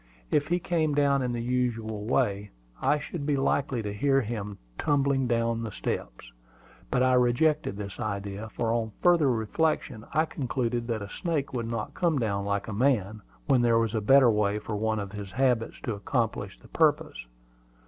If 0.31 0.47
he 0.47 0.57
came 0.57 0.95
down 0.95 1.21
in 1.21 1.31
the 1.31 1.43
usual 1.43 2.05
way, 2.05 2.49
I 2.81 2.97
should 2.97 3.23
be 3.23 3.37
likely 3.37 3.83
to 3.83 3.93
hear 3.93 4.19
him 4.21 4.57
tumbling 4.79 5.27
down 5.27 5.61
the 5.61 5.71
steps. 5.71 6.31
But 6.89 7.03
I 7.03 7.13
rejected 7.13 7.77
this 7.77 7.99
idea; 7.99 8.49
for 8.49 8.73
on 8.73 8.93
further 9.03 9.29
reflection 9.29 10.03
I 10.11 10.25
concluded 10.25 10.87
that 10.87 11.03
a 11.03 11.07
snake 11.09 11.53
would 11.53 11.67
not 11.67 11.93
come 11.93 12.17
down 12.17 12.45
like 12.45 12.67
a 12.67 12.73
man, 12.73 13.21
when 13.45 13.61
there 13.61 13.77
was 13.77 13.93
a 13.93 14.01
better 14.01 14.31
way 14.31 14.57
for 14.57 14.75
one 14.75 14.97
of 14.97 15.11
his 15.11 15.33
habits 15.33 15.79
to 15.81 15.93
accomplish 15.93 16.57
the 16.59 16.69
purpose. 16.69 17.27